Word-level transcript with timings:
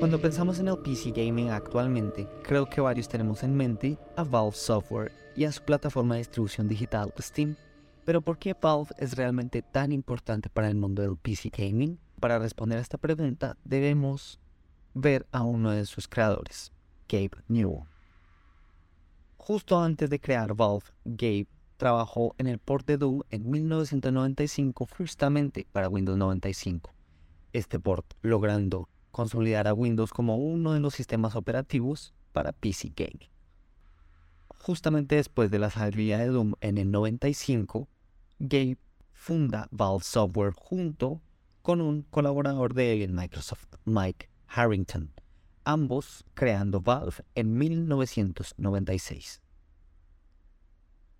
Cuando 0.00 0.18
pensamos 0.18 0.58
en 0.58 0.68
el 0.68 0.78
PC 0.78 1.10
gaming 1.10 1.50
actualmente, 1.50 2.26
creo 2.42 2.64
que 2.64 2.80
varios 2.80 3.06
tenemos 3.06 3.42
en 3.42 3.54
mente 3.54 3.98
a 4.16 4.24
Valve 4.24 4.56
Software 4.56 5.12
y 5.36 5.44
a 5.44 5.52
su 5.52 5.62
plataforma 5.62 6.14
de 6.14 6.20
distribución 6.20 6.66
digital 6.68 7.12
Steam. 7.18 7.54
Pero 8.06 8.22
¿por 8.22 8.38
qué 8.38 8.56
Valve 8.58 8.94
es 8.96 9.14
realmente 9.14 9.60
tan 9.60 9.92
importante 9.92 10.48
para 10.48 10.68
el 10.68 10.74
mundo 10.74 11.02
del 11.02 11.18
PC 11.18 11.50
gaming? 11.50 11.98
Para 12.18 12.38
responder 12.38 12.78
a 12.78 12.80
esta 12.80 12.96
pregunta 12.96 13.58
debemos 13.62 14.40
ver 14.94 15.26
a 15.32 15.42
uno 15.42 15.70
de 15.70 15.84
sus 15.84 16.08
creadores, 16.08 16.72
Gabe 17.06 17.44
Newell. 17.48 17.84
Justo 19.36 19.78
antes 19.78 20.08
de 20.08 20.18
crear 20.18 20.54
Valve, 20.54 20.86
Gabe 21.04 21.46
trabajó 21.76 22.34
en 22.38 22.46
el 22.46 22.58
port 22.58 22.86
de 22.86 22.96
Doom 22.96 23.20
en 23.28 23.50
1995 23.50 24.88
justamente 24.96 25.66
para 25.70 25.90
Windows 25.90 26.16
95. 26.16 26.90
Este 27.52 27.78
port 27.78 28.14
logrando 28.22 28.88
consolidar 29.10 29.68
a 29.68 29.74
Windows 29.74 30.12
como 30.12 30.36
uno 30.36 30.72
de 30.72 30.80
los 30.80 30.94
sistemas 30.94 31.36
operativos 31.36 32.14
para 32.32 32.52
PC 32.52 32.92
Gaming. 32.96 33.28
Justamente 34.48 35.16
después 35.16 35.50
de 35.50 35.58
la 35.58 35.70
salida 35.70 36.18
de 36.18 36.26
Doom 36.26 36.54
en 36.60 36.78
el 36.78 36.90
95, 36.90 37.88
Gabe 38.38 38.78
funda 39.12 39.68
Valve 39.70 40.04
Software 40.04 40.52
junto 40.54 41.20
con 41.62 41.80
un 41.80 42.02
colaborador 42.02 42.74
de 42.74 43.06
Microsoft, 43.10 43.66
Mike 43.84 44.30
Harrington, 44.48 45.12
ambos 45.64 46.24
creando 46.34 46.80
Valve 46.80 47.16
en 47.34 47.56
1996. 47.56 49.40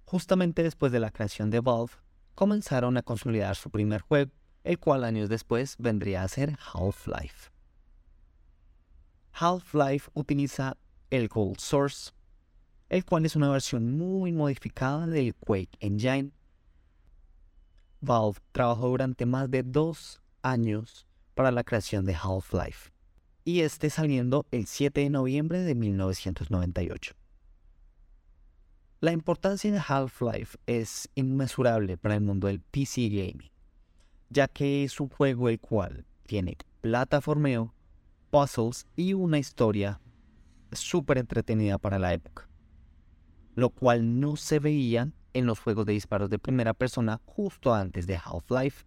Justamente 0.05 0.63
después 0.63 0.93
de 0.93 1.01
la 1.01 1.11
creación 1.11 1.51
de 1.51 1.61
Valve, 1.61 1.93
comenzaron 2.35 2.97
a 2.97 3.03
consolidar 3.03 3.55
su 3.55 3.71
primer 3.71 4.01
juego, 4.01 4.33
el 4.65 4.79
cual 4.79 5.05
años 5.05 5.29
después 5.29 5.77
vendría 5.79 6.23
a 6.23 6.29
ser 6.29 6.59
Half-Life. 6.73 7.50
Half-Life 9.33 10.11
utiliza 10.15 10.77
el 11.11 11.29
Gold 11.29 11.59
Source, 11.59 12.13
el 12.89 13.05
cual 13.05 13.27
es 13.27 13.37
una 13.37 13.51
versión 13.51 13.97
muy 13.97 14.33
modificada 14.33 15.07
del 15.07 15.35
Quake 15.35 15.77
Engine. 15.81 16.33
Valve 18.01 18.39
trabajó 18.53 18.89
durante 18.89 19.27
más 19.27 19.51
de 19.51 19.63
dos 19.63 20.21
años 20.43 21.07
para 21.35 21.51
la 21.51 21.65
creación 21.65 22.05
de 22.05 22.15
Half-Life, 22.15 22.91
y 23.45 23.61
este 23.61 23.91
saliendo 23.91 24.47
el 24.51 24.67
7 24.67 25.01
de 25.01 25.11
noviembre 25.11 25.61
de 25.61 25.75
1998. 25.75 27.15
La 29.01 29.13
importancia 29.13 29.73
de 29.73 29.81
Half-Life 29.87 30.59
es 30.67 31.09
inmesurable 31.15 31.97
para 31.97 32.17
el 32.17 32.21
mundo 32.21 32.49
del 32.49 32.61
PC 32.61 33.09
gaming, 33.09 33.51
ya 34.29 34.47
que 34.47 34.85
es 34.85 35.01
un 35.01 35.09
juego 35.09 35.49
el 35.49 35.59
cual 35.59 36.05
tiene 36.27 36.59
plataformeo, 36.83 37.73
puzzles 38.31 38.87
y 38.97 39.15
una 39.15 39.39
historia 39.39 40.01
súper 40.73 41.19
entretenida 41.19 41.79
para 41.79 41.99
la 41.99 42.15
época, 42.15 42.49
lo 43.55 43.71
cual 43.71 44.21
no 44.21 44.37
se 44.37 44.59
veía 44.59 45.13
en 45.33 45.47
los 45.47 45.61
juegos 45.61 45.87
de 45.87 45.93
disparos 45.93 46.31
de 46.31 46.39
primera 46.39 46.75
persona 46.75 47.21
justo 47.27 47.75
antes 47.75 48.07
de 48.07 48.17
Half-Life. 48.17 48.85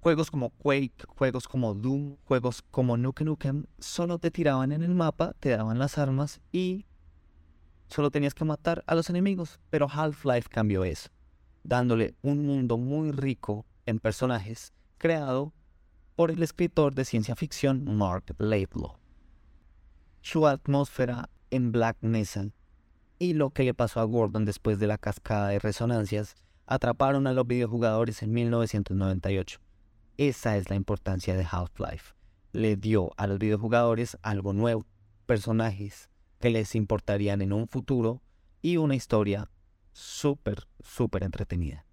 Juegos 0.00 0.30
como 0.30 0.50
Quake, 0.50 1.04
juegos 1.08 1.48
como 1.48 1.74
Doom, 1.74 2.16
juegos 2.24 2.62
como 2.70 2.96
Nuke 2.96 3.24
Nukem 3.24 3.66
solo 3.78 4.18
te 4.18 4.30
tiraban 4.30 4.72
en 4.72 4.82
el 4.82 4.94
mapa, 4.94 5.34
te 5.40 5.50
daban 5.50 5.78
las 5.78 5.98
armas 5.98 6.40
y 6.52 6.86
solo 7.88 8.10
tenías 8.10 8.34
que 8.34 8.44
matar 8.44 8.84
a 8.86 8.94
los 8.94 9.10
enemigos. 9.10 9.58
Pero 9.70 9.88
Half-Life 9.90 10.48
cambió 10.48 10.84
eso, 10.84 11.10
dándole 11.64 12.14
un 12.22 12.46
mundo 12.46 12.78
muy 12.78 13.10
rico 13.10 13.66
en 13.84 13.98
personajes 13.98 14.72
creado 14.98 15.52
por 16.16 16.30
el 16.30 16.42
escritor 16.42 16.94
de 16.94 17.04
ciencia 17.04 17.36
ficción 17.36 17.84
Mark 17.96 18.34
Laidlaw. 18.38 18.96
Su 20.22 20.46
atmósfera 20.46 21.28
en 21.50 21.72
Black 21.72 21.98
Mesa 22.00 22.48
y 23.18 23.34
lo 23.34 23.50
que 23.50 23.64
le 23.64 23.74
pasó 23.74 24.00
a 24.00 24.04
Gordon 24.04 24.46
después 24.46 24.78
de 24.78 24.86
la 24.86 24.96
cascada 24.96 25.48
de 25.48 25.58
resonancias 25.58 26.34
atraparon 26.66 27.26
a 27.26 27.34
los 27.34 27.46
videojugadores 27.46 28.22
en 28.22 28.32
1998. 28.32 29.60
Esa 30.16 30.56
es 30.56 30.70
la 30.70 30.76
importancia 30.76 31.36
de 31.36 31.46
Half-Life. 31.48 32.14
Le 32.52 32.76
dio 32.76 33.10
a 33.18 33.26
los 33.26 33.38
videojugadores 33.38 34.16
algo 34.22 34.54
nuevo, 34.54 34.86
personajes 35.26 36.08
que 36.40 36.48
les 36.48 36.74
importarían 36.74 37.42
en 37.42 37.52
un 37.52 37.68
futuro 37.68 38.22
y 38.62 38.78
una 38.78 38.94
historia 38.94 39.50
súper, 39.92 40.66
súper 40.80 41.24
entretenida. 41.24 41.84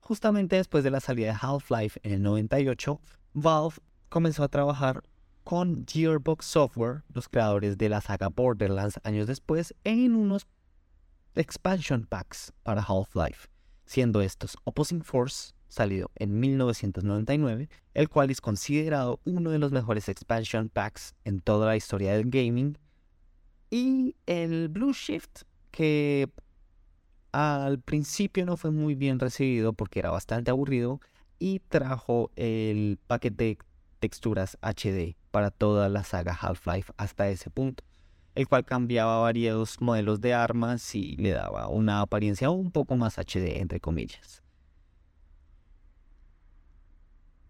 Justamente 0.00 0.56
después 0.56 0.82
de 0.82 0.90
la 0.90 0.98
salida 0.98 1.28
de 1.28 1.38
Half-Life 1.40 2.00
en 2.02 2.12
el 2.12 2.22
98, 2.22 3.00
Valve 3.34 3.76
comenzó 4.08 4.44
a 4.44 4.48
trabajar 4.48 5.02
con 5.44 5.84
Gearbox 5.86 6.44
Software, 6.44 7.02
los 7.12 7.28
creadores 7.28 7.78
de 7.78 7.88
la 7.88 8.00
saga 8.00 8.28
Borderlands 8.28 9.00
años 9.04 9.26
después, 9.26 9.74
en 9.84 10.14
unos 10.14 10.46
expansion 11.34 12.06
packs 12.06 12.52
para 12.62 12.82
Half-Life, 12.82 13.48
siendo 13.86 14.20
estos 14.20 14.56
Opposing 14.64 15.02
Force, 15.02 15.54
salido 15.68 16.10
en 16.16 16.38
1999, 16.38 17.70
el 17.94 18.08
cual 18.10 18.30
es 18.30 18.42
considerado 18.42 19.20
uno 19.24 19.50
de 19.50 19.58
los 19.58 19.72
mejores 19.72 20.08
expansion 20.10 20.68
packs 20.68 21.14
en 21.24 21.40
toda 21.40 21.66
la 21.66 21.76
historia 21.76 22.12
del 22.12 22.28
gaming, 22.28 22.76
y 23.70 24.14
el 24.26 24.68
Blue 24.68 24.92
Shift, 24.92 25.44
que 25.70 26.30
al 27.32 27.80
principio 27.80 28.44
no 28.44 28.58
fue 28.58 28.70
muy 28.70 28.94
bien 28.94 29.18
recibido 29.18 29.72
porque 29.72 30.00
era 30.00 30.10
bastante 30.10 30.50
aburrido, 30.50 31.00
y 31.42 31.58
trajo 31.58 32.30
el 32.36 33.00
paquete 33.08 33.44
de 33.44 33.58
texturas 33.98 34.56
HD 34.62 35.16
para 35.32 35.50
toda 35.50 35.88
la 35.88 36.04
saga 36.04 36.38
Half-Life 36.40 36.92
hasta 36.96 37.30
ese 37.30 37.50
punto, 37.50 37.82
el 38.36 38.46
cual 38.46 38.64
cambiaba 38.64 39.18
varios 39.18 39.80
modelos 39.80 40.20
de 40.20 40.34
armas 40.34 40.94
y 40.94 41.16
le 41.16 41.30
daba 41.30 41.66
una 41.66 42.00
apariencia 42.00 42.48
un 42.50 42.70
poco 42.70 42.94
más 42.94 43.18
HD, 43.18 43.58
entre 43.58 43.80
comillas. 43.80 44.44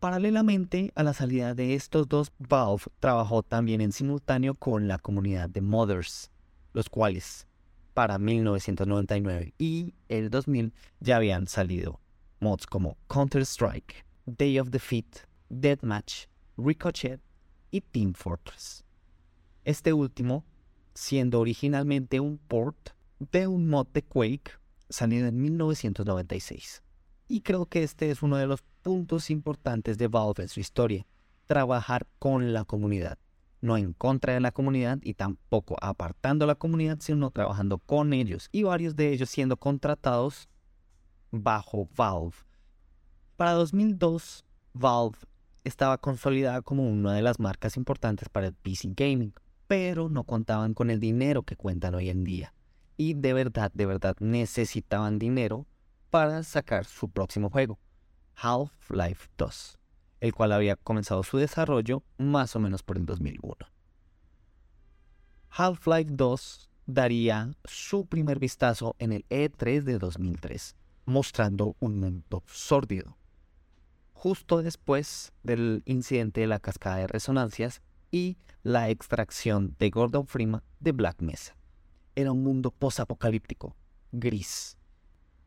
Paralelamente 0.00 0.90
a 0.94 1.02
la 1.02 1.12
salida 1.12 1.54
de 1.54 1.74
estos 1.74 2.08
dos, 2.08 2.32
Valve 2.38 2.84
trabajó 2.98 3.42
también 3.42 3.82
en 3.82 3.92
simultáneo 3.92 4.54
con 4.54 4.88
la 4.88 4.96
comunidad 4.96 5.50
de 5.50 5.60
modders, 5.60 6.30
los 6.72 6.88
cuales 6.88 7.46
para 7.92 8.18
1999 8.18 9.52
y 9.58 9.92
el 10.08 10.30
2000 10.30 10.72
ya 11.00 11.16
habían 11.16 11.46
salido 11.46 12.01
mods 12.42 12.66
como 12.66 12.98
Counter-Strike, 13.08 14.04
Day 14.26 14.58
of 14.58 14.70
Defeat, 14.70 15.26
Deathmatch, 15.48 16.26
Ricochet 16.58 17.20
y 17.70 17.80
Team 17.80 18.12
Fortress. 18.14 18.84
Este 19.64 19.92
último 19.92 20.44
siendo 20.94 21.40
originalmente 21.40 22.20
un 22.20 22.38
port 22.38 22.90
de 23.30 23.46
un 23.46 23.68
mod 23.68 23.86
de 23.94 24.02
Quake 24.02 24.52
salido 24.88 25.26
en 25.26 25.40
1996. 25.40 26.82
Y 27.28 27.40
creo 27.40 27.66
que 27.66 27.82
este 27.82 28.10
es 28.10 28.22
uno 28.22 28.36
de 28.36 28.46
los 28.46 28.62
puntos 28.82 29.30
importantes 29.30 29.96
de 29.96 30.08
Valve 30.08 30.42
en 30.42 30.48
su 30.48 30.60
historia, 30.60 31.06
trabajar 31.46 32.06
con 32.18 32.52
la 32.52 32.64
comunidad, 32.64 33.18
no 33.60 33.76
en 33.76 33.92
contra 33.92 34.34
de 34.34 34.40
la 34.40 34.50
comunidad 34.50 34.98
y 35.02 35.14
tampoco 35.14 35.76
apartando 35.80 36.44
la 36.46 36.56
comunidad, 36.56 36.98
sino 37.00 37.30
trabajando 37.30 37.78
con 37.78 38.12
ellos 38.12 38.48
y 38.52 38.64
varios 38.64 38.96
de 38.96 39.12
ellos 39.12 39.30
siendo 39.30 39.56
contratados 39.56 40.48
bajo 41.32 41.88
Valve. 41.96 42.36
Para 43.36 43.52
2002, 43.52 44.44
Valve 44.74 45.18
estaba 45.64 45.98
consolidada 45.98 46.62
como 46.62 46.88
una 46.88 47.14
de 47.14 47.22
las 47.22 47.40
marcas 47.40 47.76
importantes 47.76 48.28
para 48.28 48.48
el 48.48 48.54
PC 48.54 48.92
gaming, 48.94 49.34
pero 49.66 50.08
no 50.08 50.24
contaban 50.24 50.74
con 50.74 50.90
el 50.90 51.00
dinero 51.00 51.42
que 51.42 51.56
cuentan 51.56 51.94
hoy 51.94 52.10
en 52.10 52.22
día. 52.22 52.54
Y 52.96 53.14
de 53.14 53.32
verdad, 53.32 53.72
de 53.74 53.86
verdad 53.86 54.14
necesitaban 54.20 55.18
dinero 55.18 55.66
para 56.10 56.42
sacar 56.42 56.84
su 56.84 57.08
próximo 57.08 57.48
juego, 57.48 57.78
Half-Life 58.36 59.30
2, 59.38 59.78
el 60.20 60.34
cual 60.34 60.52
había 60.52 60.76
comenzado 60.76 61.22
su 61.22 61.38
desarrollo 61.38 62.04
más 62.18 62.54
o 62.54 62.60
menos 62.60 62.82
por 62.82 62.98
el 62.98 63.06
2001. 63.06 63.54
Half-Life 65.48 66.10
2 66.12 66.70
daría 66.86 67.50
su 67.64 68.06
primer 68.06 68.38
vistazo 68.38 68.94
en 68.98 69.12
el 69.12 69.26
E3 69.28 69.82
de 69.82 69.98
2003 69.98 70.76
mostrando 71.04 71.76
un 71.80 71.98
mundo 72.00 72.42
sórdido. 72.46 73.16
Justo 74.12 74.62
después 74.62 75.32
del 75.42 75.82
incidente 75.84 76.42
de 76.42 76.46
la 76.46 76.60
cascada 76.60 76.96
de 76.96 77.06
resonancias 77.06 77.82
y 78.10 78.36
la 78.62 78.90
extracción 78.90 79.74
de 79.78 79.90
Gordon 79.90 80.26
Freeman 80.26 80.62
de 80.80 80.92
Black 80.92 81.20
Mesa. 81.22 81.56
Era 82.14 82.32
un 82.32 82.42
mundo 82.44 82.70
posapocalíptico, 82.70 83.74
gris, 84.12 84.76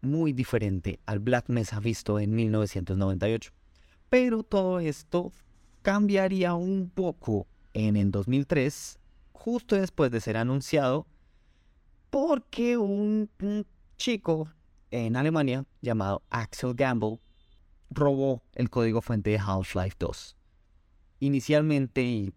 muy 0.02 0.34
diferente 0.34 1.00
al 1.06 1.20
Black 1.20 1.50
Mesa 1.50 1.80
visto 1.80 2.20
en 2.20 2.36
1998. 2.36 3.52
Pero 4.10 4.44
todo 4.44 4.80
esto 4.80 5.32
cambiaría 5.82 6.54
un 6.54 6.90
poco 6.90 7.48
en 7.74 7.96
el 7.96 8.12
2003, 8.12 9.00
justo 9.34 9.76
después 9.76 10.12
de 10.12 10.22
ser 10.22 10.38
anunciado, 10.38 11.06
porque 12.10 12.78
un, 12.78 13.30
un 13.42 13.66
chico 13.98 14.50
en 14.92 15.16
Alemania 15.16 15.66
llamado 15.82 16.24
Axel 16.30 16.74
Gamble 16.74 17.20
robó 17.90 18.44
el 18.54 18.70
código 18.70 19.02
fuente 19.02 19.30
de 19.32 19.40
Half-Life 19.40 19.96
2. 20.00 20.36
Inicialmente, 21.20 22.34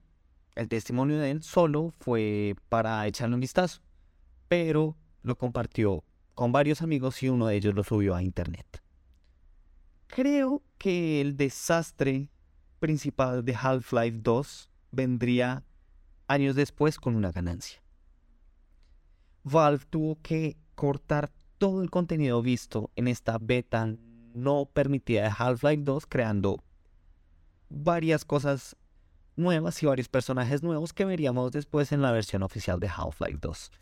el 0.55 0.69
testimonio 0.69 1.19
de 1.19 1.31
él 1.31 1.43
solo 1.43 1.93
fue 2.00 2.55
para 2.69 3.06
echarle 3.06 3.35
un 3.35 3.41
vistazo, 3.41 3.81
pero 4.49 4.97
lo 5.23 5.37
compartió 5.37 6.05
con 6.35 6.53
varios 6.53 6.83
amigos 6.83 7.23
y 7.23 7.29
uno 7.29 7.47
de 7.49 7.56
ellos 7.56 7.75
lo 7.75 7.85
subió 7.85 8.15
a 8.15 8.23
internet. 8.23 8.83
Creo 10.06 10.62
que 10.79 11.21
el 11.21 11.37
desastre 11.37 12.31
principal 12.79 13.45
de 13.45 13.55
Half-Life 13.55 14.19
2 14.23 14.71
vendría 14.93 15.65
años 16.29 16.55
después 16.55 16.99
con 16.99 17.17
una 17.17 17.33
ganancia. 17.33 17.83
Valve 19.43 19.85
tuvo 19.91 20.19
que 20.23 20.56
cortar 20.75 21.31
todo 21.59 21.83
el 21.83 21.91
contenido 21.91 22.41
visto 22.41 22.91
en 22.97 23.09
esta 23.09 23.39
beta 23.39 23.95
no 24.35 24.67
permitida 24.73 25.23
de 25.23 25.33
Half-Life 25.37 25.83
2, 25.83 26.07
creando 26.07 26.63
varias 27.69 28.25
cosas 28.25 28.77
nuevas 29.37 29.83
y 29.83 29.87
varios 29.87 30.09
personajes 30.09 30.63
nuevos 30.63 30.93
que 30.93 31.05
veríamos 31.05 31.53
después 31.53 31.93
en 31.93 32.03
la 32.03 32.13
versión 32.13 32.43
oficial 32.43 32.81
de 32.81 32.89
Half-Life 32.89 33.39
2. 33.41 33.73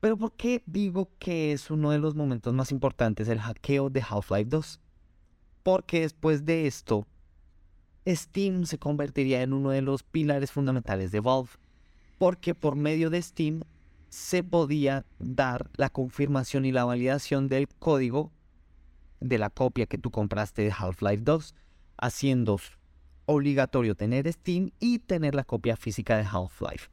Pero 0.00 0.16
¿por 0.16 0.32
qué 0.32 0.62
digo 0.66 1.10
que 1.18 1.52
es 1.52 1.70
uno 1.70 1.90
de 1.90 1.98
los 1.98 2.14
momentos 2.14 2.54
más 2.54 2.72
importantes 2.72 3.28
el 3.28 3.40
hackeo 3.40 3.90
de 3.90 4.02
Half-Life 4.08 4.48
2? 4.48 4.80
Porque 5.62 6.00
después 6.00 6.46
de 6.46 6.66
esto, 6.66 7.06
Steam 8.06 8.64
se 8.64 8.78
convertiría 8.78 9.42
en 9.42 9.52
uno 9.52 9.70
de 9.70 9.82
los 9.82 10.02
pilares 10.02 10.50
fundamentales 10.50 11.12
de 11.12 11.20
Valve. 11.20 11.50
Porque 12.18 12.54
por 12.54 12.76
medio 12.76 13.10
de 13.10 13.20
Steam 13.20 13.62
se 14.10 14.44
podía 14.44 15.06
dar 15.18 15.70
la 15.76 15.88
confirmación 15.88 16.64
y 16.66 16.72
la 16.72 16.84
validación 16.84 17.48
del 17.48 17.68
código 17.68 18.32
de 19.20 19.38
la 19.38 19.50
copia 19.50 19.86
que 19.86 19.98
tú 19.98 20.10
compraste 20.10 20.62
de 20.62 20.72
Half-Life 20.76 21.22
2, 21.22 21.54
haciendo 21.96 22.58
obligatorio 23.26 23.94
tener 23.94 24.30
Steam 24.32 24.70
y 24.80 24.98
tener 24.98 25.34
la 25.34 25.44
copia 25.44 25.76
física 25.76 26.16
de 26.16 26.24
Half-Life 26.24 26.88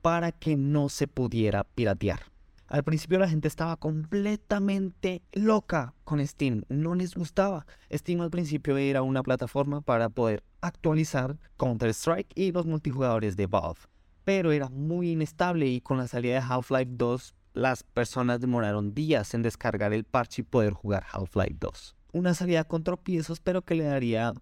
para 0.00 0.32
que 0.32 0.56
no 0.56 0.88
se 0.88 1.06
pudiera 1.06 1.64
piratear. 1.64 2.20
Al 2.66 2.84
principio 2.84 3.18
la 3.18 3.28
gente 3.28 3.48
estaba 3.48 3.76
completamente 3.76 5.22
loca 5.32 5.92
con 6.04 6.24
Steam, 6.24 6.62
no 6.68 6.94
les 6.94 7.16
gustaba. 7.16 7.66
Steam 7.92 8.20
al 8.20 8.30
principio 8.30 8.76
era 8.76 9.02
una 9.02 9.24
plataforma 9.24 9.80
para 9.80 10.08
poder 10.08 10.44
actualizar 10.60 11.36
Counter-Strike 11.56 12.32
y 12.36 12.52
los 12.52 12.66
multijugadores 12.66 13.36
de 13.36 13.46
Valve, 13.46 13.80
pero 14.24 14.52
era 14.52 14.68
muy 14.68 15.10
inestable 15.10 15.66
y 15.66 15.80
con 15.80 15.98
la 15.98 16.08
salida 16.08 16.34
de 16.34 16.46
Half-Life 16.48 16.92
2 16.94 17.34
las 17.52 17.82
personas 17.82 18.40
demoraron 18.40 18.94
días 18.94 19.34
en 19.34 19.42
descargar 19.42 19.92
el 19.92 20.04
parche 20.04 20.42
y 20.42 20.44
poder 20.44 20.72
jugar 20.72 21.04
Half-Life 21.12 21.56
2. 21.58 21.96
Una 22.12 22.34
salida 22.34 22.64
con 22.64 22.84
tropiezos, 22.84 23.40
pero 23.40 23.62
que 23.62 23.74
le 23.74 23.84
daría 23.84 24.32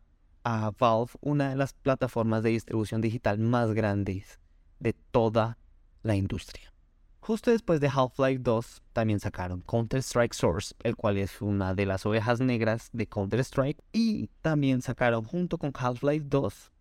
a 0.45 0.73
Valve 0.79 1.13
una 1.21 1.51
de 1.51 1.57
las 1.57 1.73
plataformas 1.73 2.43
de 2.43 2.51
distribución 2.51 3.01
digital 3.01 3.39
más 3.39 3.73
grandes 3.73 4.41
de 4.79 4.93
toda 4.93 5.59
la 6.03 6.17
industria. 6.17 6.73
Justo 7.21 7.51
después 7.51 7.81
de 7.81 7.89
Half-Life 7.89 8.41
2 8.43 8.83
también 8.95 9.21
sacaron 9.21 9.61
Counter-Strike 9.63 10.33
Source, 10.33 10.75
el 10.83 10.97
cual 10.97 11.19
es 11.19 11.43
una 11.43 11.75
de 11.75 11.85
las 11.85 12.07
ovejas 12.07 12.41
negras 12.41 12.89
de 12.93 13.07
Counter-Strike, 13.07 13.83
y 13.93 14.29
también 14.41 14.81
sacaron 14.81 15.25
junto 15.25 15.59
con 15.59 15.73
Half-Life 15.75 16.25
2 16.29 16.73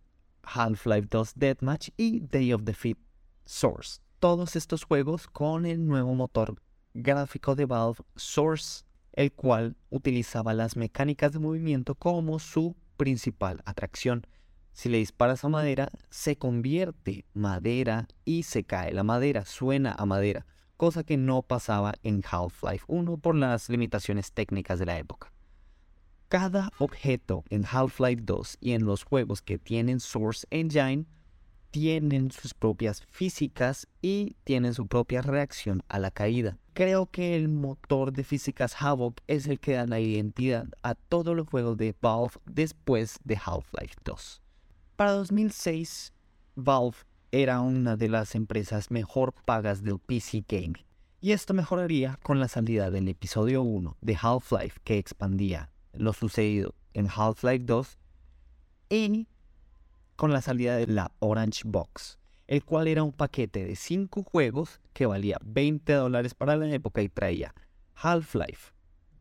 Half-Life 0.42 1.08
2 1.10 1.32
Deathmatch 1.36 1.90
y 1.96 2.20
Day 2.20 2.52
of 2.52 2.62
Defeat 2.62 2.98
Source. 3.44 4.00
Todos 4.18 4.56
estos 4.56 4.84
juegos 4.84 5.26
con 5.26 5.66
el 5.66 5.86
nuevo 5.86 6.14
motor 6.14 6.60
gráfico 6.94 7.54
de 7.54 7.66
Valve 7.66 8.00
Source, 8.16 8.84
el 9.12 9.32
cual 9.32 9.76
utilizaba 9.90 10.54
las 10.54 10.76
mecánicas 10.76 11.32
de 11.32 11.38
movimiento 11.38 11.94
como 11.94 12.38
su 12.38 12.76
principal 12.96 13.62
atracción. 13.64 14.26
Si 14.72 14.88
le 14.88 14.98
disparas 14.98 15.44
a 15.44 15.48
madera, 15.48 15.90
se 16.10 16.36
convierte 16.36 17.24
madera 17.34 18.08
y 18.24 18.44
se 18.44 18.64
cae 18.64 18.92
la 18.92 19.02
madera, 19.02 19.44
suena 19.44 19.94
a 19.98 20.06
madera, 20.06 20.46
cosa 20.76 21.02
que 21.04 21.16
no 21.16 21.42
pasaba 21.42 21.94
en 22.02 22.22
Half-Life 22.28 22.84
1 22.86 23.16
por 23.18 23.34
las 23.34 23.68
limitaciones 23.68 24.32
técnicas 24.32 24.78
de 24.78 24.86
la 24.86 24.98
época. 24.98 25.32
Cada 26.28 26.70
objeto 26.78 27.42
en 27.48 27.64
Half-Life 27.64 28.20
2 28.22 28.58
y 28.60 28.72
en 28.72 28.84
los 28.84 29.02
juegos 29.02 29.40
que 29.40 29.56
tienen 29.56 29.98
Source 29.98 30.46
Engine 30.50 31.06
tienen 31.70 32.30
sus 32.30 32.52
propias 32.52 33.02
físicas 33.08 33.88
y 34.02 34.36
tienen 34.44 34.74
su 34.74 34.86
propia 34.86 35.22
reacción 35.22 35.82
a 35.88 35.98
la 35.98 36.10
caída. 36.10 36.58
Creo 36.74 37.06
que 37.06 37.34
el 37.34 37.48
motor 37.48 38.12
de 38.12 38.24
físicas 38.24 38.76
Havoc 38.78 39.22
es 39.26 39.46
el 39.46 39.58
que 39.58 39.72
da 39.72 39.86
la 39.86 40.00
identidad 40.00 40.66
a 40.82 40.94
todos 40.94 41.34
los 41.34 41.48
juegos 41.48 41.78
de 41.78 41.94
Valve 41.98 42.34
después 42.44 43.18
de 43.24 43.38
Half-Life 43.42 43.94
2. 44.04 44.42
Para 44.96 45.12
2006, 45.12 46.12
Valve 46.56 46.98
era 47.32 47.62
una 47.62 47.96
de 47.96 48.10
las 48.10 48.34
empresas 48.34 48.90
mejor 48.90 49.32
pagas 49.46 49.82
del 49.82 49.98
PC 49.98 50.44
Gaming, 50.46 50.84
y 51.22 51.32
esto 51.32 51.54
mejoraría 51.54 52.18
con 52.22 52.38
la 52.38 52.48
salida 52.48 52.90
del 52.90 53.08
episodio 53.08 53.62
1 53.62 53.96
de 54.02 54.18
Half-Life 54.20 54.80
que 54.84 54.98
expandía 54.98 55.70
lo 55.98 56.12
sucedido 56.12 56.74
en 56.94 57.08
Half-Life 57.14 57.64
2 57.64 57.98
y 58.90 59.28
con 60.16 60.32
la 60.32 60.40
salida 60.40 60.76
de 60.76 60.86
la 60.86 61.12
Orange 61.18 61.62
Box, 61.64 62.18
el 62.46 62.64
cual 62.64 62.88
era 62.88 63.02
un 63.02 63.12
paquete 63.12 63.64
de 63.64 63.76
5 63.76 64.22
juegos 64.22 64.80
que 64.92 65.06
valía 65.06 65.38
20 65.44 65.92
dólares 65.92 66.34
para 66.34 66.56
la 66.56 66.68
época 66.70 67.02
y 67.02 67.08
traía 67.08 67.54
Half-Life 67.94 68.72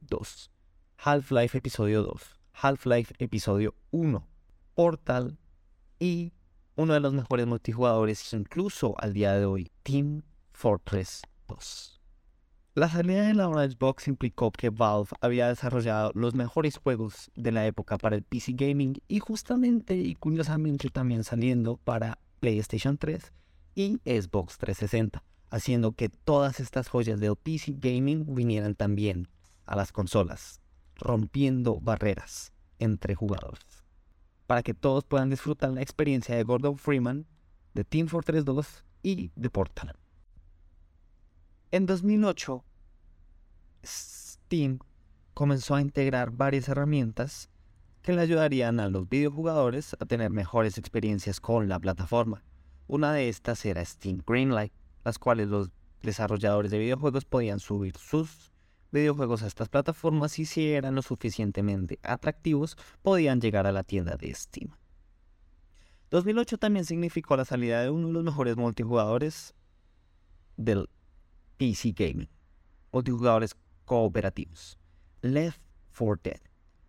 2, 0.02 0.52
Half-Life 0.98 1.58
episodio 1.58 2.04
2, 2.04 2.40
Half-Life 2.54 3.16
episodio 3.20 3.76
1, 3.92 4.28
Portal 4.74 5.38
y 6.00 6.34
uno 6.76 6.94
de 6.94 7.00
los 7.00 7.14
mejores 7.14 7.48
multijugadores 7.48 8.34
incluso 8.34 8.96
al 9.00 9.14
día 9.14 9.34
de 9.34 9.46
hoy, 9.46 9.72
Team 9.84 10.22
Fortress 10.54 11.24
2. 11.48 11.97
La 12.78 12.88
salida 12.90 13.24
de 13.24 13.34
la 13.34 13.50
Orange 13.50 13.76
Box 13.80 14.08
implicó 14.08 14.52
que 14.52 14.70
Valve 14.70 15.10
había 15.20 15.48
desarrollado 15.48 16.12
los 16.14 16.36
mejores 16.36 16.78
juegos 16.78 17.32
de 17.34 17.52
la 17.52 17.66
época 17.66 17.98
para 17.98 18.16
el 18.16 18.22
PC 18.22 18.54
Gaming 18.54 19.02
y 19.08 19.18
justamente 19.18 19.96
y 19.96 20.14
curiosamente 20.14 20.92
también 20.92 21.24
saliendo 21.24 21.78
para 21.78 22.20
PlayStation 22.40 23.00
3 23.00 23.34
y 23.74 23.98
Xbox 24.06 24.60
360, 24.60 25.24
haciendo 25.50 25.94
que 25.94 26.10
todas 26.10 26.60
estas 26.60 26.88
joyas 26.88 27.20
del 27.20 27.36
PC 27.36 27.78
Gaming 27.80 28.36
vinieran 28.36 28.76
también 28.76 29.28
a 29.66 29.76
las 29.76 29.92
consolas, 29.92 30.62
rompiendo 30.98 31.80
barreras 31.80 32.54
entre 32.78 33.16
jugadores, 33.16 33.86
para 34.46 34.62
que 34.62 34.76
todos 34.76 35.04
puedan 35.04 35.32
disfrutar 35.32 35.72
la 35.72 35.82
experiencia 35.82 36.36
de 36.36 36.44
Gordon 36.44 36.78
Freeman, 36.78 37.26
de 37.74 37.84
Team 37.84 38.08
Fortress 38.08 38.46
2 38.46 38.84
y 39.02 39.32
de 39.36 39.50
Portal. 39.50 39.96
En 41.70 41.86
2008, 41.86 42.64
Steam 43.84 44.80
comenzó 45.34 45.76
a 45.76 45.82
integrar 45.82 46.32
varias 46.32 46.70
herramientas 46.70 47.50
que 48.02 48.14
le 48.14 48.22
ayudarían 48.22 48.80
a 48.80 48.88
los 48.88 49.10
videojugadores 49.10 49.94
a 50.00 50.06
tener 50.06 50.32
mejores 50.32 50.78
experiencias 50.78 51.42
con 51.42 51.68
la 51.68 51.78
plataforma. 51.78 52.42
Una 52.88 53.12
de 53.12 53.28
estas 53.28 53.66
era 53.66 53.84
Steam 53.84 54.24
Greenlight, 54.26 54.72
las 55.04 55.20
cuales 55.20 55.50
los 55.50 55.70
desarrolladores 56.02 56.72
de 56.72 56.80
videojuegos 56.80 57.26
podían 57.26 57.60
subir 57.60 57.98
sus 57.98 58.54
videojuegos 58.94 59.44
a 59.44 59.48
estas 59.48 59.68
plataformas 59.68 60.40
y 60.40 60.46
si 60.46 60.72
eran 60.72 60.96
lo 60.96 61.02
suficientemente 61.02 62.00
atractivos 62.02 62.78
podían 63.02 63.42
llegar 63.42 63.68
a 63.68 63.74
la 63.74 63.84
tienda 63.84 64.16
de 64.16 64.34
Steam. 64.34 64.72
2008 66.12 66.60
también 66.60 66.86
significó 66.86 67.36
la 67.36 67.44
salida 67.44 67.82
de 67.82 67.90
uno 67.90 68.08
de 68.08 68.14
los 68.14 68.24
mejores 68.24 68.56
multijugadores 68.56 69.54
del 70.56 70.90
PC 71.58 71.94
Gaming, 71.96 72.30
multijugadores 72.92 73.56
cooperativos. 73.86 74.78
Left 75.22 75.60
4 75.98 76.22
Dead, 76.24 76.42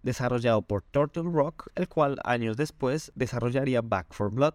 desarrollado 0.03 0.63
por 0.63 0.83
Turtle 0.83 1.25
Rock, 1.25 1.69
el 1.75 1.89
cual 1.89 2.19
años 2.25 2.57
después 2.57 3.11
desarrollaría 3.15 3.81
Back 3.81 4.09
4 4.09 4.31
Blood, 4.31 4.55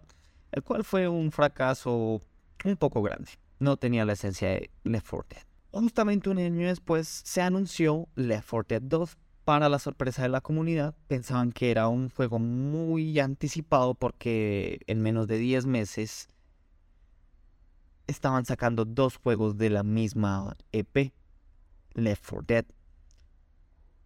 el 0.52 0.64
cual 0.64 0.84
fue 0.84 1.08
un 1.08 1.32
fracaso 1.32 2.22
un 2.64 2.78
poco 2.78 3.02
grande. 3.02 3.32
No 3.60 3.78
tenía 3.78 4.06
la 4.06 4.14
esencia 4.14 4.50
de 4.50 4.70
Left 4.84 5.10
4 5.10 5.28
Dead. 5.30 5.44
Justamente 5.72 6.30
un 6.30 6.38
año 6.38 6.68
después 6.68 7.08
se 7.08 7.42
anunció 7.42 8.08
Left 8.16 8.50
4 8.50 8.80
Dead 8.80 8.82
2. 8.82 9.18
Para 9.44 9.68
la 9.68 9.80
sorpresa 9.80 10.22
de 10.22 10.30
la 10.30 10.40
comunidad, 10.40 10.96
pensaban 11.08 11.52
que 11.52 11.70
era 11.70 11.90
un 11.90 12.10
juego 12.10 12.40
muy 12.40 13.20
anticipado 13.20 13.94
porque 13.94 14.80
en 14.88 15.02
menos 15.02 15.28
de 15.28 15.38
10 15.38 15.66
meses 15.66 16.30
estaban 18.08 18.46
sacando 18.46 18.86
dos 18.86 19.18
juegos 19.18 19.58
de 19.58 19.70
la 19.70 19.84
misma 19.84 20.56
EP, 20.72 21.14
Left 21.94 22.24
4 22.30 22.46
Dead. 22.48 22.66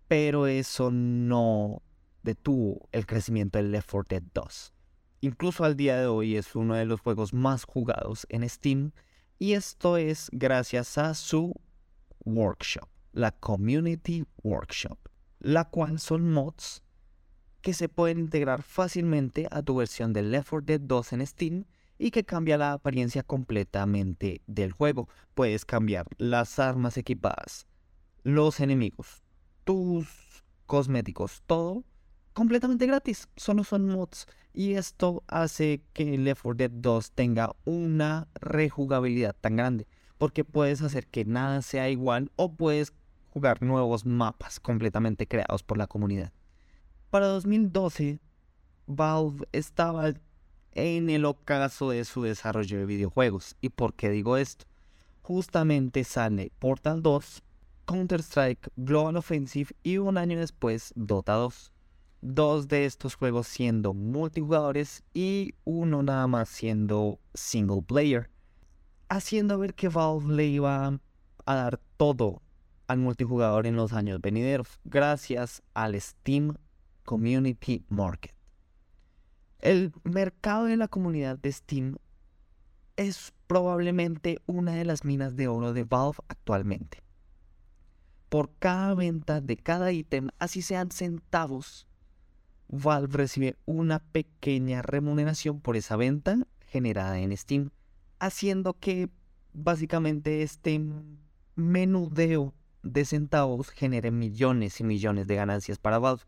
Pero 0.08 0.48
eso 0.48 0.92
no 0.92 1.82
detuvo 2.24 2.88
el 2.92 3.06
crecimiento 3.06 3.58
del 3.58 3.72
Left 3.72 3.90
4 3.90 4.08
Dead 4.10 4.24
2. 4.34 4.74
Incluso 5.22 5.64
al 5.64 5.76
día 5.76 5.98
de 6.00 6.08
hoy 6.08 6.36
es 6.36 6.56
uno 6.56 6.76
de 6.76 6.86
los 6.86 7.02
juegos 7.02 7.34
más 7.34 7.64
jugados 7.64 8.28
en 8.30 8.48
Steam 8.48 8.92
y 9.40 9.54
esto 9.54 9.98
es 9.98 10.30
gracias 10.32 10.98
a 10.98 11.14
su 11.16 11.54
workshop, 12.24 12.88
la 13.14 13.32
Community 13.32 14.26
Workshop, 14.44 14.98
la 15.40 15.66
cual 15.66 16.00
son 16.00 16.32
mods 16.32 16.84
que 17.62 17.74
se 17.74 17.90
pueden 17.90 18.20
integrar 18.20 18.62
fácilmente 18.62 19.48
a 19.50 19.62
tu 19.64 19.76
versión 19.76 20.14
de 20.14 20.22
Left 20.22 20.50
4 20.50 20.66
Dead 20.66 20.82
2 20.82 21.14
en 21.14 21.28
Steam 21.28 21.66
y 21.98 22.12
que 22.12 22.24
cambia 22.24 22.58
la 22.58 22.74
apariencia 22.74 23.24
completamente 23.24 24.42
del 24.48 24.72
juego. 24.72 25.10
Puedes 25.34 25.66
cambiar 25.66 26.06
las 26.18 26.60
armas 26.60 26.98
equipadas, 26.98 27.68
los 28.24 28.60
enemigos, 28.60 29.24
tus 29.64 30.08
cosméticos, 30.66 31.44
todo 31.46 31.84
completamente 32.38 32.86
gratis. 32.86 33.28
Solo 33.36 33.64
son 33.64 33.88
mods. 33.88 34.28
Y 34.54 34.76
esto 34.76 35.24
hace 35.28 35.82
que 35.94 36.20
Left 36.20 36.44
4 36.44 36.56
Dead 36.56 36.72
2 36.72 37.12
tenga 37.14 37.56
una 37.66 38.28
rejugabilidad 38.36 39.36
tan 39.42 39.56
grande. 39.56 39.88
Porque 40.20 40.44
puedes 40.44 40.84
hacer 40.84 41.08
que 41.08 41.26
nada 41.26 41.64
sea 41.64 41.90
igual 41.90 42.32
o 42.36 42.54
puedes 42.54 42.94
jugar 43.32 43.64
nuevos 43.64 44.06
mapas 44.06 44.60
completamente 44.60 45.28
creados 45.28 45.64
por 45.64 45.80
la 45.80 45.88
comunidad. 45.88 46.32
Para 47.10 47.26
2012, 47.26 48.20
Valve 48.86 49.48
estaba 49.52 50.14
en 50.78 51.10
el 51.10 51.26
ocaso 51.26 51.90
de 51.90 52.06
su 52.06 52.22
desarrollo 52.22 52.78
de 52.78 52.86
videojuegos. 52.86 53.58
¿Y 53.62 53.70
por 53.70 53.96
qué 53.96 54.12
digo 54.12 54.38
esto? 54.38 54.66
Justamente 55.24 56.04
sale 56.04 56.52
Portal 56.60 57.02
2, 57.02 57.42
Counter-Strike, 57.86 58.70
Global 58.76 59.18
Offensive 59.18 59.72
y 59.82 59.98
un 59.98 60.20
año 60.20 60.40
después 60.40 60.94
Dota 60.96 61.34
2. 61.34 61.74
Dos 62.22 62.68
de 62.68 62.86
estos 62.86 63.16
juegos 63.16 63.48
siendo 63.48 63.96
multijugadores 63.96 65.04
y 65.16 65.56
uno 65.66 66.04
nada 66.04 66.28
más 66.28 66.48
siendo 66.48 67.20
single 67.34 67.82
player. 67.82 68.30
Haciendo 69.10 69.58
ver 69.58 69.74
que 69.74 69.90
Valve 69.90 70.36
le 70.36 70.46
iba 70.46 71.00
a 71.46 71.56
dar 71.56 71.80
todo 71.98 72.44
al 72.88 73.00
multijugador 73.00 73.66
en 73.66 73.76
los 73.76 73.94
años 73.94 74.22
venideros, 74.22 74.80
gracias 74.86 75.64
al 75.74 76.00
Steam 76.00 76.54
Community 77.04 77.84
Market. 77.90 78.37
El 79.60 79.92
mercado 80.04 80.66
de 80.66 80.78
la 80.78 80.88
comunidad 80.88 81.38
de 81.40 81.52
Steam 81.52 81.98
es 82.96 83.34
probablemente 83.48 84.40
una 84.46 84.74
de 84.74 84.86
las 84.86 85.04
minas 85.04 85.36
de 85.36 85.48
oro 85.48 85.74
de 85.74 85.84
Valve 85.84 86.18
actualmente. 86.28 87.04
Por 88.30 88.52
cada 88.60 88.94
venta 88.94 89.42
de 89.42 89.58
cada 89.58 89.92
ítem, 89.92 90.30
así 90.38 90.62
sean 90.62 90.92
centavos, 90.92 91.88
Valve 92.68 93.16
recibe 93.16 93.56
una 93.66 94.00
pequeña 94.00 94.82
remuneración 94.82 95.62
por 95.62 95.78
esa 95.78 95.96
venta 95.96 96.38
generada 96.68 97.20
en 97.20 97.36
Steam, 97.36 97.72
haciendo 98.20 98.74
que 98.74 99.10
básicamente 99.54 100.44
este 100.44 100.82
menudeo 101.56 102.54
de 102.84 103.06
centavos 103.06 103.70
genere 103.70 104.12
millones 104.12 104.80
y 104.82 104.84
millones 104.84 105.28
de 105.28 105.36
ganancias 105.36 105.80
para 105.80 105.98
Valve, 105.98 106.24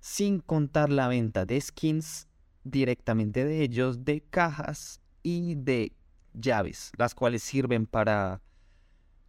sin 0.00 0.40
contar 0.40 0.90
la 0.90 1.08
venta 1.08 1.44
de 1.44 1.60
skins 1.60 2.28
directamente 2.64 3.44
de 3.44 3.62
ellos, 3.62 4.04
de 4.04 4.20
cajas 4.22 5.00
y 5.22 5.54
de 5.56 5.92
llaves, 6.34 6.92
las 6.96 7.14
cuales 7.14 7.42
sirven 7.42 7.86
para 7.86 8.40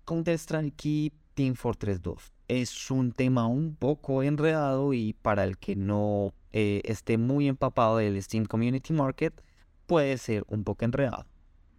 Counter-Strike 0.05 1.13
Team 1.33 1.55
Fortress 1.55 2.01
2. 2.01 2.33
Es 2.47 2.91
un 2.91 3.11
tema 3.11 3.47
un 3.47 3.75
poco 3.75 4.23
enredado 4.23 4.93
y 4.93 5.13
para 5.13 5.43
el 5.43 5.57
que 5.57 5.75
no 5.75 6.33
eh, 6.51 6.81
esté 6.85 7.17
muy 7.17 7.47
empapado 7.47 7.97
del 7.97 8.21
Steam 8.21 8.45
Community 8.45 8.93
Market 8.93 9.33
puede 9.87 10.17
ser 10.17 10.43
un 10.47 10.63
poco 10.63 10.85
enredado. 10.85 11.25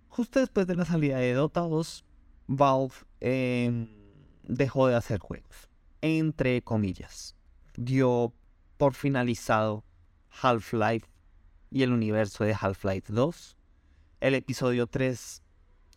Justo 0.08 0.40
después 0.40 0.66
de 0.66 0.76
la 0.76 0.84
salida 0.84 1.18
de 1.18 1.34
Dota 1.34 1.60
2, 1.60 2.04
Valve 2.46 2.94
em, 3.20 3.88
dejó 4.42 4.88
de 4.88 4.96
hacer 4.96 5.18
juegos, 5.18 5.70
entre 6.00 6.62
comillas. 6.62 7.36
Dio 7.76 8.32
por 8.76 8.94
finalizado 8.94 9.84
Half-Life 10.42 11.06
y 11.74 11.82
el 11.82 11.92
universo 11.92 12.44
de 12.44 12.54
Half-Life 12.54 13.12
2. 13.12 13.56
El 14.20 14.34
episodio 14.34 14.86
3 14.86 15.42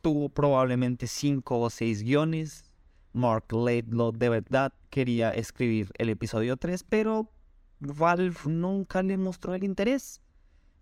tuvo 0.01 0.27
probablemente 0.27 1.05
5 1.05 1.60
o 1.60 1.69
6 1.69 2.01
guiones. 2.01 2.65
Mark 3.13 3.53
Laidlaw 3.53 4.12
de 4.12 4.29
verdad 4.29 4.74
quería 4.89 5.29
escribir 5.29 5.91
el 6.00 6.10
episodio 6.10 6.57
3, 6.57 6.84
pero 6.84 7.31
Valve 7.79 8.36
nunca 8.48 9.03
le 9.03 9.17
mostró 9.17 9.53
el 9.53 9.63
interés. 9.63 10.19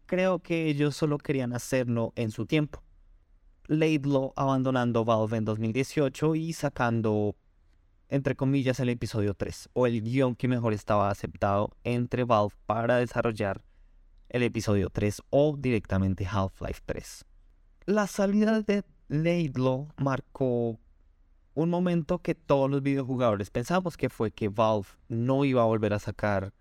Creo 0.05 0.39
que 0.39 0.67
ellos 0.67 0.95
solo 0.95 1.17
querían 1.17 1.51
hacerlo 1.51 2.13
en 2.15 2.31
su 2.31 2.45
tiempo. 2.45 2.81
Laidlaw 3.67 4.31
abandonando 4.37 5.03
Valve 5.03 5.35
en 5.35 5.43
2018 5.43 6.35
y 6.35 6.53
sacando, 6.53 7.35
entre 8.07 8.37
comillas, 8.37 8.79
el 8.79 8.87
episodio 8.87 9.33
3, 9.33 9.71
o 9.73 9.87
el 9.87 10.01
guion 10.01 10.37
que 10.37 10.47
mejor 10.47 10.71
estaba 10.71 11.09
aceptado 11.09 11.75
entre 11.83 12.23
Valve 12.23 12.55
para 12.65 12.95
desarrollar 12.95 13.61
el 14.29 14.43
episodio 14.43 14.89
3 14.89 15.21
o 15.29 15.55
directamente 15.57 16.25
Half-Life 16.25 16.81
3. 16.85 17.25
La 17.85 18.07
salida 18.07 18.61
de 18.61 18.83
Laidlaw 19.07 19.89
marcó 19.97 20.79
un 21.53 21.69
momento 21.69 22.19
que 22.19 22.35
todos 22.35 22.69
los 22.69 22.81
videojugadores 22.83 23.49
pensamos 23.49 23.97
que 23.97 24.09
fue 24.09 24.31
que 24.31 24.49
Valve 24.49 24.87
no 25.07 25.45
iba 25.45 25.61
a 25.61 25.65
volver 25.65 25.93
a 25.93 25.99
sacar 25.99 26.53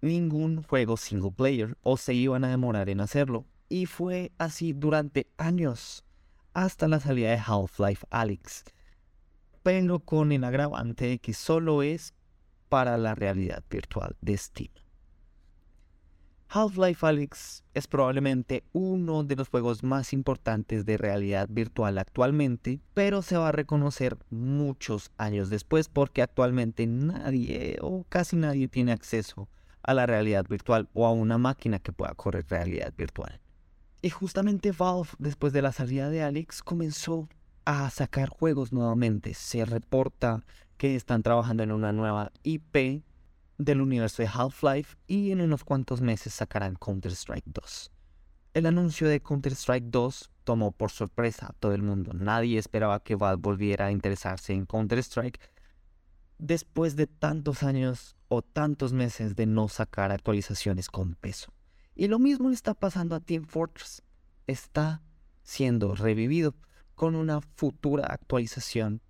ningún 0.00 0.62
juego 0.62 0.96
single 0.96 1.30
player 1.30 1.76
o 1.82 1.96
se 1.96 2.14
iban 2.14 2.44
a 2.44 2.48
demorar 2.48 2.88
en 2.88 3.00
hacerlo. 3.00 3.46
Y 3.68 3.86
fue 3.86 4.32
así 4.38 4.72
durante 4.72 5.26
años, 5.38 6.04
hasta 6.52 6.88
la 6.88 7.00
salida 7.00 7.30
de 7.30 7.42
Half-Life 7.44 8.06
Alyx, 8.10 8.64
pero 9.62 10.00
con 10.00 10.32
el 10.32 10.44
agravante 10.44 11.06
de 11.06 11.18
que 11.18 11.32
solo 11.32 11.82
es 11.82 12.12
para 12.68 12.98
la 12.98 13.14
realidad 13.14 13.62
virtual 13.70 14.16
de 14.20 14.36
Steam. 14.36 14.83
Half-Life 16.48 17.06
Alyx 17.06 17.64
es 17.74 17.86
probablemente 17.86 18.62
uno 18.72 19.24
de 19.24 19.36
los 19.36 19.48
juegos 19.48 19.82
más 19.82 20.12
importantes 20.12 20.86
de 20.86 20.96
realidad 20.96 21.48
virtual 21.50 21.98
actualmente, 21.98 22.80
pero 22.94 23.22
se 23.22 23.36
va 23.36 23.48
a 23.48 23.52
reconocer 23.52 24.16
muchos 24.30 25.10
años 25.16 25.50
después 25.50 25.88
porque 25.88 26.22
actualmente 26.22 26.86
nadie 26.86 27.78
o 27.80 28.04
casi 28.08 28.36
nadie 28.36 28.68
tiene 28.68 28.92
acceso 28.92 29.48
a 29.82 29.94
la 29.94 30.06
realidad 30.06 30.46
virtual 30.48 30.88
o 30.94 31.06
a 31.06 31.12
una 31.12 31.38
máquina 31.38 31.78
que 31.78 31.92
pueda 31.92 32.14
correr 32.14 32.46
realidad 32.48 32.92
virtual. 32.96 33.40
Y 34.00 34.10
justamente 34.10 34.72
Valve, 34.72 35.10
después 35.18 35.52
de 35.52 35.62
la 35.62 35.72
salida 35.72 36.10
de 36.10 36.22
Alyx, 36.22 36.62
comenzó 36.62 37.28
a 37.64 37.88
sacar 37.90 38.28
juegos 38.28 38.72
nuevamente. 38.72 39.34
Se 39.34 39.64
reporta 39.64 40.44
que 40.76 40.94
están 40.94 41.22
trabajando 41.22 41.62
en 41.62 41.72
una 41.72 41.92
nueva 41.92 42.30
IP 42.42 43.02
del 43.58 43.80
universo 43.80 44.22
de 44.22 44.28
Half-Life 44.32 44.96
y 45.06 45.30
en 45.30 45.40
unos 45.40 45.64
cuantos 45.64 46.00
meses 46.00 46.34
sacarán 46.34 46.76
Counter-Strike 46.76 47.46
2. 47.46 47.90
El 48.54 48.66
anuncio 48.66 49.08
de 49.08 49.20
Counter-Strike 49.20 49.86
2 49.90 50.30
tomó 50.44 50.72
por 50.72 50.90
sorpresa 50.90 51.46
a 51.46 51.52
todo 51.54 51.72
el 51.72 51.82
mundo. 51.82 52.12
Nadie 52.14 52.58
esperaba 52.58 53.02
que 53.02 53.16
Valve 53.16 53.40
volviera 53.42 53.86
a 53.86 53.90
interesarse 53.90 54.52
en 54.52 54.66
Counter-Strike 54.66 55.40
después 56.38 56.96
de 56.96 57.06
tantos 57.06 57.62
años 57.62 58.16
o 58.28 58.42
tantos 58.42 58.92
meses 58.92 59.34
de 59.36 59.46
no 59.46 59.68
sacar 59.68 60.12
actualizaciones 60.12 60.88
con 60.88 61.14
peso. 61.14 61.52
Y 61.94 62.08
lo 62.08 62.18
mismo 62.18 62.48
le 62.48 62.54
está 62.54 62.74
pasando 62.74 63.14
a 63.14 63.20
Team 63.20 63.44
Fortress. 63.44 64.02
Está 64.46 65.02
siendo 65.42 65.94
revivido 65.94 66.54
con 66.94 67.14
una 67.14 67.40
futura 67.40 68.06
actualización 68.06 69.00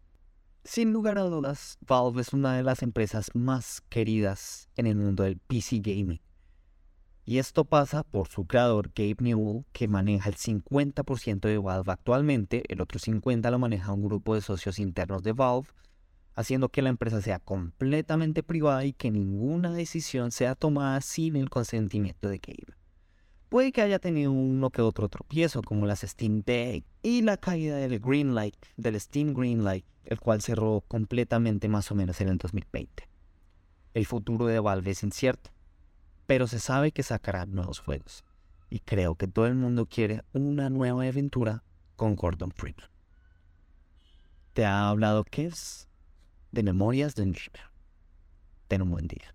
sin 0.64 0.92
lugar 0.92 1.18
a 1.18 1.23
dudas, 1.23 1.78
Valve 1.87 2.23
es 2.23 2.33
una 2.33 2.56
de 2.56 2.62
las 2.62 2.83
empresas 2.83 3.30
más 3.35 3.83
queridas 3.90 4.68
en 4.76 4.87
el 4.87 4.97
mundo 4.97 5.23
del 5.23 5.38
PC 5.38 5.80
gaming. 5.80 6.21
Y 7.26 7.38
esto 7.38 7.64
pasa 7.64 8.02
por 8.02 8.28
su 8.28 8.47
creador 8.47 8.90
Gabe 8.94 9.16
Newell, 9.21 9.64
que 9.73 9.88
maneja 9.88 10.28
el 10.28 10.37
50% 10.37 11.40
de 11.40 11.59
Valve 11.59 11.92
actualmente, 11.92 12.64
el 12.68 12.80
otro 12.80 12.99
50% 12.99 13.50
lo 13.50 13.59
maneja 13.59 13.92
un 13.92 14.04
grupo 14.04 14.35
de 14.35 14.40
socios 14.40 14.78
internos 14.78 15.23
de 15.23 15.33
Valve, 15.33 15.68
haciendo 16.35 16.68
que 16.68 16.83
la 16.83 16.90
empresa 16.90 17.23
sea 17.23 17.38
completamente 17.38 18.42
privada 18.42 18.85
y 18.85 18.92
que 18.92 19.11
ninguna 19.11 19.73
decisión 19.73 20.33
sea 20.33 20.54
tomada 20.54 21.00
sin 21.00 21.37
el 21.37 21.50
consentimiento 21.50 22.28
de 22.28 22.38
Gabe. 22.38 22.83
Puede 23.54 23.70
que 23.70 23.82
haya 23.82 24.00
tenido 24.00 24.32
uno 24.32 24.70
que 24.70 24.82
otro 24.82 25.08
tropiezo, 25.08 25.62
como 25.62 25.87
las 25.87 26.00
Steam 26.00 26.42
Deck 26.42 26.84
y 27.04 27.23
la 27.23 27.37
caída 27.37 27.76
del 27.76 28.00
Greenlight, 28.00 28.56
del 28.76 29.00
Steam 29.00 29.32
Greenlight, 29.32 29.87
el 30.06 30.18
cual 30.18 30.42
cerró 30.42 30.82
completamente 30.88 31.68
más 31.68 31.88
o 31.92 31.94
menos 31.94 32.20
en 32.20 32.30
el 32.30 32.38
2020. 32.38 33.08
El 33.94 34.06
futuro 34.06 34.46
de 34.46 34.58
Valve 34.58 34.90
es 34.90 35.04
incierto, 35.04 35.52
pero 36.26 36.49
se 36.49 36.58
sabe 36.58 36.90
que 36.90 37.04
sacará 37.04 37.46
nuevos 37.46 37.78
juegos. 37.78 38.25
Y 38.70 38.80
creo 38.80 39.14
que 39.14 39.28
todo 39.28 39.46
el 39.46 39.54
mundo 39.54 39.87
quiere 39.87 40.25
una 40.32 40.68
nueva 40.68 41.04
aventura 41.04 41.62
con 41.94 42.16
Gordon 42.16 42.50
Freeman. 42.50 42.90
Te 44.52 44.64
ha 44.64 44.88
hablado 44.88 45.23
Kevs 45.23 45.87
de 46.50 46.64
Memorias 46.64 47.14
de 47.14 47.23
un 47.23 47.37
Ten 48.66 48.82
un 48.82 48.90
buen 48.90 49.06
día. 49.06 49.32